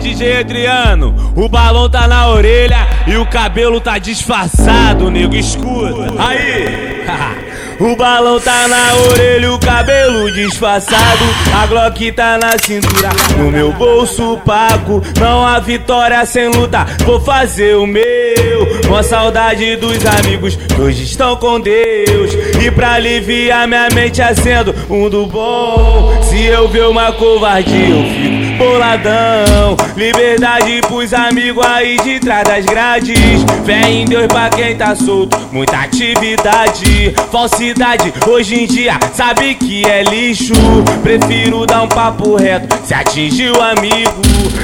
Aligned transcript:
DJ 0.00 0.38
Adriano, 0.38 1.32
o 1.34 1.48
balão 1.48 1.88
tá 1.88 2.06
na 2.06 2.28
orelha 2.28 2.86
e 3.06 3.16
o 3.16 3.26
cabelo 3.26 3.80
tá 3.80 3.98
disfarçado, 3.98 5.10
nego, 5.10 5.34
escuta. 5.34 6.12
Aí, 6.18 7.04
o 7.80 7.96
balão 7.96 8.38
tá 8.40 8.68
na 8.68 8.94
orelha, 9.10 9.52
o 9.52 9.58
cabelo 9.58 10.30
disfarçado, 10.32 11.24
a 11.54 11.66
Glock 11.66 12.12
tá 12.12 12.38
na 12.38 12.58
cintura, 12.58 13.10
no 13.36 13.50
meu 13.50 13.72
bolso 13.72 14.38
pago. 14.44 15.02
Não 15.18 15.46
há 15.46 15.58
vitória 15.58 16.24
sem 16.26 16.48
luta, 16.48 16.86
vou 17.04 17.20
fazer 17.20 17.76
o 17.76 17.86
meu. 17.86 18.78
Com 18.86 18.96
a 18.96 19.02
saudade 19.02 19.76
dos 19.76 20.04
amigos 20.06 20.58
hoje 20.78 21.04
estão 21.04 21.36
com 21.36 21.60
Deus. 21.60 22.32
E 22.62 22.70
pra 22.70 22.92
aliviar 22.92 23.66
minha 23.66 23.88
mente 23.94 24.22
acendo 24.22 24.74
um 24.88 25.08
do 25.08 25.26
bom. 25.26 26.18
Se 26.22 26.44
eu 26.44 26.68
ver 26.68 26.86
uma 26.86 27.12
covardia, 27.12 27.88
eu 27.88 28.04
fico 28.04 28.77
Liberdade 29.96 30.80
pros 30.82 31.12
amigos 31.12 31.64
aí 31.66 31.98
de 31.98 32.20
trás 32.20 32.46
das 32.46 32.64
grades. 32.64 33.18
Fé 33.66 33.90
em 33.90 34.04
Deus 34.04 34.26
pra 34.26 34.48
quem 34.48 34.76
tá 34.76 34.94
solto, 34.94 35.36
muita 35.52 35.78
atividade. 35.78 37.14
Falsidade 37.30 38.12
hoje 38.26 38.62
em 38.62 38.66
dia, 38.66 38.98
sabe 39.12 39.54
que 39.54 39.84
é 39.84 40.02
lixo. 40.02 40.54
Prefiro 41.02 41.66
dar 41.66 41.82
um 41.82 41.88
papo 41.88 42.36
reto 42.36 42.78
se 42.84 42.94
atingir 42.94 43.50
o 43.50 43.60
amigo. 43.60 44.22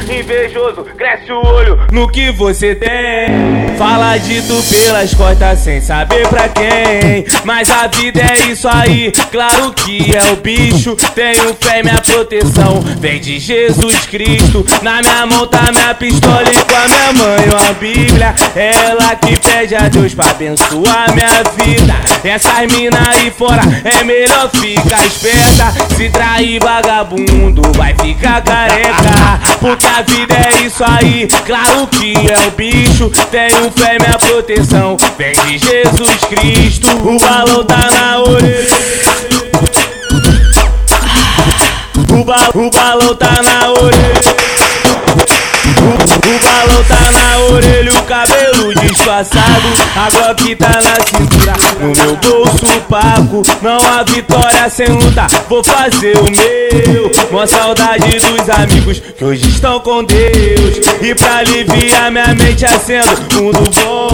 Invejoso, 0.08 0.84
cresce 0.96 1.32
o 1.32 1.44
olho 1.44 1.78
no 1.90 2.08
que 2.08 2.30
você 2.30 2.74
tem. 2.74 3.76
Fala 3.76 4.16
dito 4.16 4.54
pelas 4.70 5.12
costas 5.14 5.58
sem 5.58 5.80
saber 5.80 6.26
pra 6.28 6.48
quem. 6.48 7.24
Mas 7.44 7.70
a 7.70 7.86
vida 7.88 8.20
é 8.20 8.50
isso 8.50 8.68
aí, 8.68 9.12
claro 9.30 9.72
que 9.72 10.14
é 10.14 10.32
o 10.32 10.36
bicho. 10.36 10.96
Tenho 11.14 11.54
fé, 11.60 11.82
minha 11.82 12.00
proteção 12.00 12.80
vem 12.98 13.20
de 13.20 13.38
Jesus. 13.38 13.64
Jesus 13.64 14.06
Cristo. 14.14 14.64
Na 14.80 15.02
minha 15.02 15.26
mão 15.26 15.44
tá 15.48 15.72
minha 15.72 15.92
pistola 15.92 16.44
e 16.48 16.64
com 16.64 16.76
a 16.76 16.88
minha 16.88 17.12
mãe 17.14 17.68
a 17.68 17.72
Bíblia. 17.72 18.34
Ela 18.54 19.16
que 19.16 19.40
pede 19.40 19.74
a 19.74 19.88
Deus 19.88 20.14
pra 20.14 20.30
abençoar 20.30 21.12
minha 21.12 21.42
vida. 21.56 21.94
Essas 22.22 22.72
mina 22.72 22.98
aí 23.10 23.32
fora 23.32 23.62
é 23.82 24.04
melhor 24.04 24.48
ficar 24.50 25.04
esperta. 25.04 25.74
Se 25.96 26.08
trair 26.10 26.60
vagabundo, 26.62 27.62
vai 27.76 27.92
ficar 28.00 28.40
careca. 28.42 29.40
Porque 29.58 29.86
a 29.86 30.02
vida 30.02 30.34
é 30.34 30.64
isso 30.64 30.84
aí, 30.86 31.26
claro 31.44 31.86
que 31.88 32.14
é 32.14 32.46
o 32.46 32.50
bicho. 32.52 33.10
Tenho 33.32 33.70
fé, 33.72 33.96
minha 33.98 34.18
proteção 34.18 34.96
vem 35.18 35.32
de 35.32 35.58
Jesus 35.58 36.20
Cristo. 36.28 36.88
O 36.88 37.18
balão 37.18 37.64
tá 37.64 37.88
o 42.54 42.70
balão 42.70 43.14
tá 43.14 43.40
na 43.42 43.70
orelha. 43.70 44.34
O, 45.66 46.28
o 46.28 46.38
balão 46.42 46.84
tá 46.84 47.12
na 47.12 47.38
orelha, 47.54 47.92
o 47.92 48.02
cabelo 48.02 48.74
disfarçado. 48.74 49.68
A 49.96 50.10
Glock 50.10 50.56
tá 50.56 50.68
na 50.68 51.04
cintura, 51.04 51.52
no 51.80 51.92
meu 51.92 52.16
bolso 52.16 52.66
paco. 52.88 53.42
Não 53.62 53.78
há 53.78 54.02
vitória 54.02 54.68
sem 54.68 54.88
luta, 54.88 55.26
vou 55.48 55.62
fazer 55.62 56.16
o 56.18 56.24
meu. 56.24 57.10
Com 57.30 57.46
saudade 57.46 58.18
dos 58.18 58.50
amigos 58.50 59.00
que 59.00 59.24
hoje 59.24 59.48
estão 59.48 59.80
com 59.80 60.04
Deus. 60.04 60.80
E 61.00 61.14
pra 61.14 61.36
aliviar 61.36 62.10
minha 62.10 62.34
mente 62.34 62.64
acendo 62.64 63.08
um 63.40 63.50
do 63.50 63.70
bom. 63.80 64.08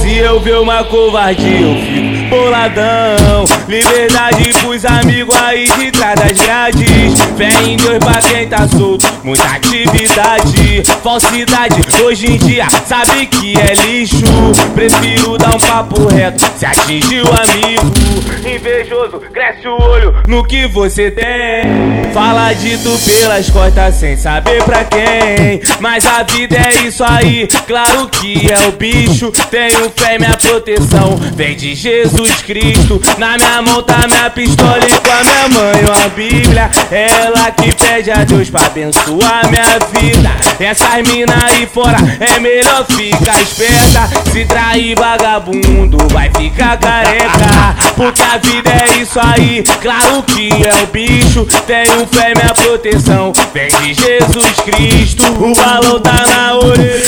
Se 0.00 0.16
eu 0.16 0.40
ver 0.40 0.58
uma 0.58 0.82
covardia, 0.84 1.60
eu 1.60 1.74
fico 1.76 2.11
boladão. 2.32 3.44
Liberdade 3.68 4.54
pros 4.60 4.84
amigos 4.86 5.36
aí 5.36 5.66
de 5.78 5.90
trás 5.92 6.18
das 6.18 6.38
grades. 6.38 7.12
Fé 7.36 7.50
em 7.64 7.76
Deus 7.76 7.98
pra 7.98 8.20
quem 8.20 8.48
tá 8.48 8.66
solto, 8.68 9.06
muita 9.22 9.44
atividade. 9.44 10.82
Falsidade 11.02 11.82
hoje 12.02 12.32
em 12.32 12.38
dia, 12.38 12.66
sabe 12.86 13.26
que 13.26 13.54
é 13.58 13.74
lixo. 13.86 14.16
Prefiro 14.74 15.36
um 15.54 15.58
papo 15.58 16.08
reto 16.08 16.42
se 16.56 16.64
atingir 16.64 17.22
o 17.22 17.28
amigo. 17.28 17.92
Invejoso, 18.38 19.20
cresce 19.32 19.68
o 19.68 19.80
olho 19.80 20.14
no 20.26 20.44
que 20.44 20.66
você 20.66 21.10
tem. 21.10 22.12
Fala 22.12 22.52
dito 22.52 22.90
pelas 23.04 23.50
costas 23.50 23.94
sem 23.96 24.16
saber 24.16 24.62
pra 24.64 24.84
quem. 24.84 25.60
Mas 25.80 26.04
a 26.06 26.22
vida 26.22 26.56
é 26.56 26.86
isso 26.86 27.04
aí, 27.04 27.46
claro 27.66 28.08
que 28.08 28.50
é 28.50 28.68
o 28.68 28.72
bicho. 28.72 29.30
Tenho 29.50 29.90
fé, 29.96 30.18
minha 30.18 30.36
proteção 30.36 31.16
vem 31.34 31.54
de 31.54 31.74
Jesus. 31.74 32.42
Cristo. 32.42 33.00
Na 33.18 33.36
minha 33.36 33.62
mão 33.62 33.82
tá 33.82 34.06
minha 34.06 34.30
pistola 34.30 34.78
e 34.78 35.00
com 35.00 35.12
a 35.12 35.22
minha 35.22 35.48
mãe 35.48 35.84
uma 35.84 36.08
Bíblia. 36.08 36.70
Ela 36.90 37.50
que 37.50 37.74
pede 37.76 38.10
a 38.10 38.24
Deus 38.24 38.50
pra 38.50 38.66
abençoar 38.66 39.48
minha 39.48 39.78
vida. 40.00 40.30
Essas 40.58 41.08
mina 41.08 41.34
aí 41.46 41.66
fora 41.66 41.98
é 42.20 42.38
melhor 42.38 42.84
ficar 42.86 43.40
esperta. 43.40 44.30
Se 44.30 44.44
trair 44.44 44.94
vagabundo, 44.96 45.41
vai 46.12 46.30
ficar 46.30 46.78
careca. 46.78 47.74
Porque 47.96 48.22
a 48.22 48.38
vida 48.38 48.70
é 48.70 49.02
isso 49.02 49.18
aí, 49.20 49.62
claro 49.80 50.22
que 50.22 50.48
é 50.48 50.82
o 50.82 50.86
bicho. 50.86 51.46
Tenho 51.66 52.06
fé, 52.06 52.32
minha 52.34 52.54
proteção 52.54 53.32
vem 53.52 53.68
de 53.68 53.94
Jesus 53.94 54.56
Cristo. 54.64 55.24
O 55.24 55.54
balão 55.54 56.00
tá 56.00 56.26
na 56.26 56.54
orelha. 56.56 57.02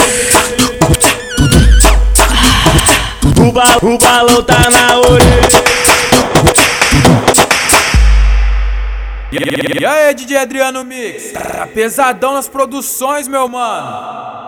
O, 3.40 3.52
ba 3.52 3.64
o 3.82 3.98
balão 3.98 4.42
tá 4.42 4.68
na 4.70 4.98
orelha. 4.98 5.64
E 9.32 9.84
aí, 9.84 10.14
DJ 10.14 10.36
Adriano 10.36 10.84
Mix? 10.84 11.32
Tá 11.32 11.66
pesadão 11.66 12.34
nas 12.34 12.46
produções, 12.46 13.26
meu 13.26 13.48
mano. 13.48 14.43